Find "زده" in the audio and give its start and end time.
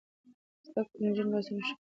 0.67-0.81